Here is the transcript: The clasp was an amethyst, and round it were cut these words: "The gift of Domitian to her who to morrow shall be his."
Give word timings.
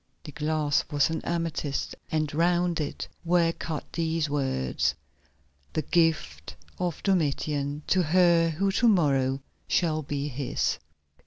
The 0.23 0.31
clasp 0.31 0.91
was 0.91 1.11
an 1.11 1.21
amethyst, 1.23 1.93
and 2.11 2.33
round 2.33 2.79
it 2.81 3.07
were 3.23 3.51
cut 3.51 3.85
these 3.93 4.31
words: 4.31 4.95
"The 5.73 5.83
gift 5.83 6.55
of 6.79 7.03
Domitian 7.03 7.83
to 7.85 8.01
her 8.01 8.49
who 8.49 8.71
to 8.71 8.87
morrow 8.87 9.43
shall 9.67 10.01
be 10.01 10.27
his." 10.27 10.79